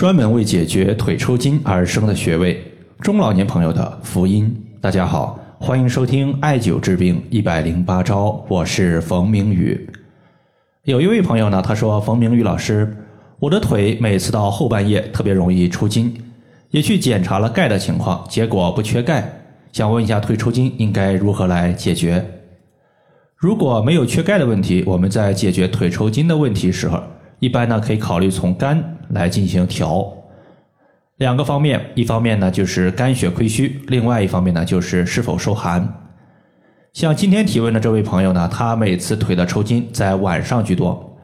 [0.00, 2.58] 专门为解决腿抽筋而生的穴位，
[3.02, 4.50] 中老年朋友的福音。
[4.80, 9.86] 大家好，欢迎收听艾灸治病一百零八招，我是冯明宇。
[10.84, 12.96] 有一位朋友呢，他说：“冯明宇老师，
[13.40, 16.16] 我的腿每次到后半夜特别容易抽筋，
[16.70, 19.30] 也去检查了钙的情况，结果不缺钙。
[19.70, 22.24] 想问一下，腿抽筋应该如何来解决？
[23.36, 26.98] 如果没有缺钙的问题，我们在解决腿抽筋的问题时候。”
[27.40, 30.06] 一般呢，可以考虑从肝来进行调，
[31.16, 35.86] 两个方面，一方面呢就是肝血亏虚，另外一方面呢就是是否受寒。
[36.92, 41.18] 像今天提问的这位朋友呢，他每次腿的抽筋在晚上居多。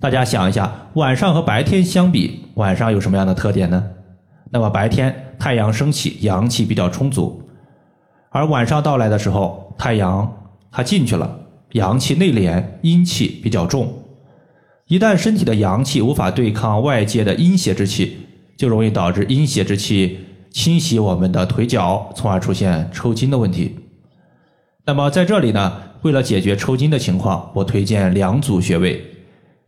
[0.00, 3.84] 大家想一下，晚上和白天相比，晚上有什么样的特点呢？
[4.50, 7.40] 那么白天太阳升起，阳气比较充足，
[8.30, 10.30] 而晚上到来的时候，太阳
[10.72, 11.38] 它进去了，
[11.72, 14.01] 阳气内敛，阴气比较重。
[14.92, 18.14] 一旦身体的阳气无法对抗外界的阴邪之气，
[18.58, 20.18] 就容易导致阴邪之气
[20.50, 23.74] 侵袭我们的腿脚，从而出现抽筋的问题。
[24.84, 29.02] 那么在这里呢，为了解决抽筋的情况，我推荐两组穴位。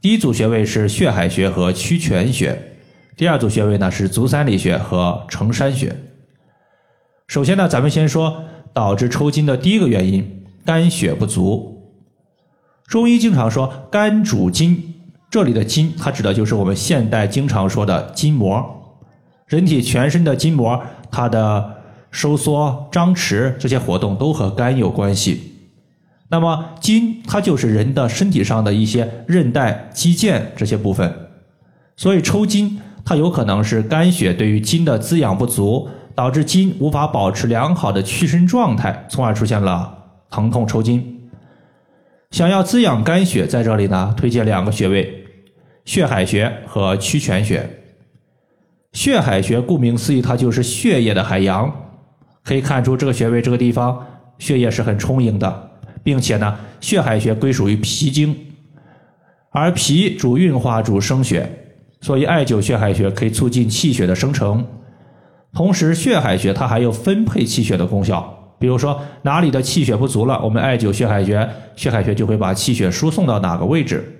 [0.00, 2.58] 第一组穴位是血海穴和曲泉穴，
[3.14, 5.94] 第二组穴位呢是足三里穴和承山穴。
[7.26, 11.92] 首先呢，咱们先说导致抽筋的第一个原因：肝血不足。
[12.86, 14.94] 中医经常说肝主筋。
[15.30, 18.62] 这里的筋，它指的就是我们现代经常说的筋膜。
[19.46, 21.76] 人体全身的筋膜，它的
[22.10, 25.54] 收缩、张弛这些活动都和肝有关系。
[26.28, 31.12] 那么筋，它就是人的身体上的一些韧带、肌腱这些部分。
[31.96, 41.30] 所以抽筋，它有可能是肝血对于筋的滋养不足，导致筋无法保持良好的屈伸状态，从而出现了疼痛抽筋。
[42.32, 45.19] 想要滋养肝血，在这里呢，推荐两个穴位。
[45.90, 47.68] 血海穴和曲泉穴。
[48.92, 51.68] 血海穴顾名思义，它就是血液的海洋。
[52.44, 54.06] 可以看出，这个穴位这个地方
[54.38, 55.70] 血液是很充盈的，
[56.04, 58.36] 并且呢，血海穴归属于脾经，
[59.50, 61.50] 而脾主运化，主生血，
[62.00, 64.64] 所以艾灸血海穴可以促进气血的生成。
[65.52, 68.54] 同时，血海穴它还有分配气血的功效。
[68.60, 74.18] 比如说，哪里的气血不足了，我们艾灸血海穴，血海穴就会把气血输送到哪个位置。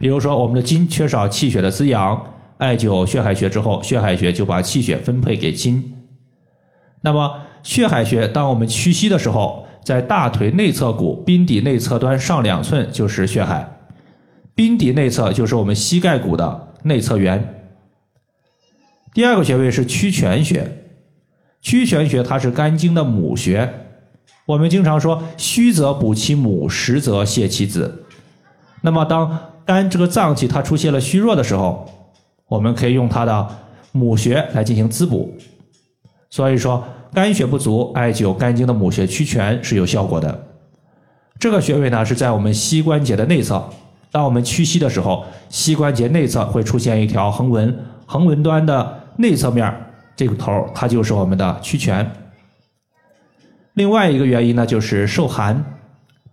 [0.00, 2.18] 比如说，我们的筋缺少气血的滋养，
[2.56, 5.94] 艾灸血海穴之后，血海穴就把气血分配给筋。
[7.02, 13.76] 那么，血海穴当我们屈膝的时候，在大腿内侧骨髌底内侧端上两寸就是血海，
[14.56, 17.66] 髌底内侧就是我们膝盖骨的内侧缘。
[19.12, 20.86] 第二个穴位是曲泉穴，
[21.60, 23.70] 曲泉穴它是肝经的母穴，
[24.46, 28.06] 我们经常说虚则补其母，实则泻其子。
[28.80, 31.88] 那么当肝这个脏器它出现了虚弱的时候，
[32.48, 33.48] 我们可以用它的
[33.92, 35.34] 母穴来进行滋补。
[36.28, 40.46] 所以说，肝血不足，艾灸肝经的母穴曲泉是有效果的。
[41.38, 43.64] 这个穴位呢是在我们膝关节的内侧。
[44.12, 49.72] 当我们屈膝的时候，膝关节内侧会出现一条横纹，横纹端的内侧面
[50.16, 52.10] 这个头它就是我们的曲泉。
[53.74, 55.64] 另外一个原因呢就是受寒，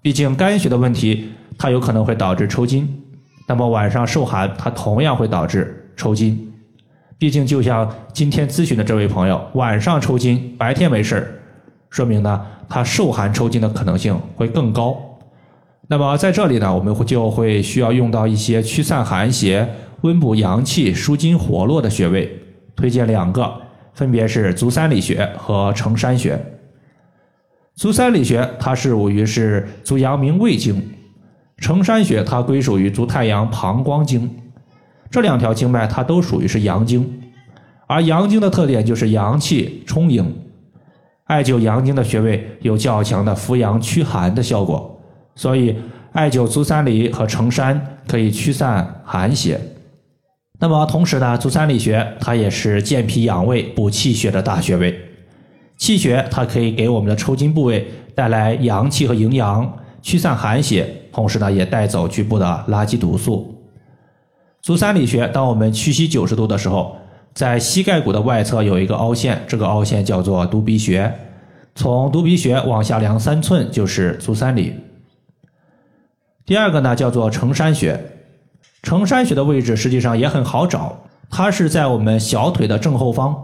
[0.01, 3.03] 毕竟肝血的问题，它有可能会导致抽筋。
[3.47, 6.53] 那么晚上受寒，它同样会导致抽筋。
[7.17, 11.27] 毕竟就像今天咨询的这位朋友，晚上抽筋，白天没事儿，
[11.89, 14.95] 说明呢他受寒抽筋的可能性会更高。
[15.87, 19.67] 那么在这里呢，我们会就会需要用到一些驱散寒邪、
[20.01, 22.29] 温补阳气、舒筋活络的穴位，
[22.75, 23.51] 推荐两个，
[23.93, 26.37] 分别是足三里穴和承山穴。
[27.75, 30.83] 足三里穴它是属于是足阳明胃经。
[31.57, 34.29] 承山穴它归属于足太阳膀胱经，
[35.09, 37.21] 这两条经脉它都属于是阳经，
[37.87, 40.35] 而阳经的特点就是阳气充盈，
[41.25, 45.01] 艾灸阳经的穴位有较强的扶阳驱寒的效果，
[45.35, 45.75] 所以
[46.11, 49.59] 艾灸足三里和承山可以驱散寒邪。
[50.59, 54.95] 那么同时呢，足三里穴它也是健脾养胃、补气血的大穴位，
[55.77, 59.79] 气血它可以给我们的抽筋部位带来阳气和营养。
[60.07, 63.61] 驱散寒邪，同时呢也带走局部的垃圾毒素。
[64.61, 66.95] 足三里穴，当我们屈膝九十度的时候，
[67.33, 71.13] 在膝盖骨的外侧有一个凹陷，这个凹陷叫做犊鼻穴。
[71.75, 74.75] 从犊鼻穴往下量三寸就是足三里。
[76.45, 77.99] 第二个呢叫做承山穴，
[78.83, 80.97] 承山穴的位置实际上也很好找，
[81.29, 83.35] 它是在我们小腿的正后方，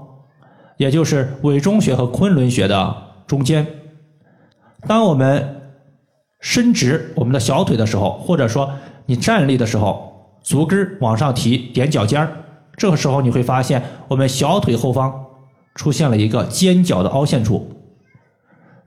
[0.77, 2.95] 也就是委中穴和昆仑穴的
[3.27, 3.67] 中间。
[4.87, 5.59] 当我们
[6.43, 8.69] 伸直我们的小腿的时候，或者说
[9.05, 12.29] 你站立的时候，足跟往上提，踮脚尖儿，
[12.75, 15.25] 这个时候你会发现，我们小腿后方
[15.73, 17.71] 出现了一个尖角的凹陷处，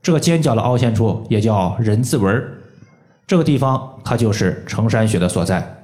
[0.03, 2.59] 这个尖角的凹陷处也叫人字纹儿
[3.27, 5.77] 这个地方它就是承山穴的所在。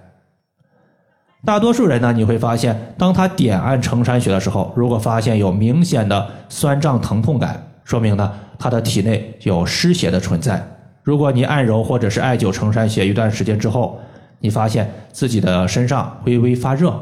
[1.42, 10.71] 大多数人呢，你会发现，当他点按承山穴的时候，如果发现有明显的酸胀疼痛感，说明呢他的体内有湿邪的存在。
[11.02, 13.98] 如果你按揉或者是艾灸承山穴一段时间之后，
[14.40, 16.94] 你发现自己的身上微微发热，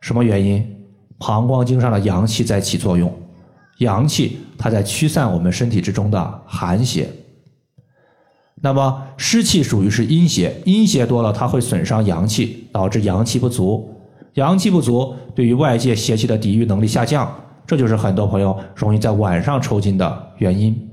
[0.00, 0.76] 什么原因？
[1.18, 3.12] 膀胱经上的阳气在起作用，
[3.78, 7.08] 阳气它在驱散我们身体之中的寒邪。
[8.60, 13.92] 那么湿气属于是阴邪，阴邪多了，它会损伤阳气，导致阳气不足。
[14.34, 17.32] 阳气不足，对于外界邪气的抵御能力下降，
[17.66, 20.88] 这就是很多朋友容易在晚上抽筋的原因。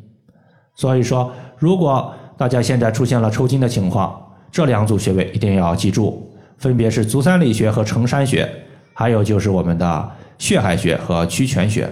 [0.75, 4.21] 所以说，如果大家现在出现了抽筋的情况，
[4.51, 8.49] 这两组穴位一定要记住，分别是足三里穴和承山穴，
[8.93, 11.89] 还有就是我们的血海穴和曲泉穴。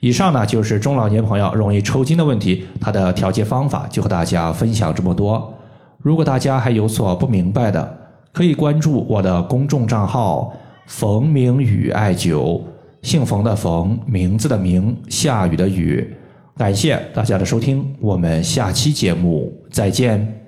[0.00, 5.52] 以上呢就是中老年朋友容易抽筋的问题，它的调节方法就和大家分享这么多。
[5.98, 7.98] 如果大家还有所不明白的，
[8.32, 10.52] 可以关注我的公众账号
[10.86, 12.60] “冯明宇艾灸”，
[13.02, 16.12] 姓冯的冯，名字的名，下雨的雨。
[16.56, 20.41] 感谢大家的收听，我们下期节目再见。